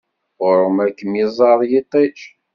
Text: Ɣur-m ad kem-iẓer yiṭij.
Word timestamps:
Ɣur-m 0.43 0.77
ad 0.85 0.91
kem-iẓer 0.97 1.59
yiṭij. 1.69 2.17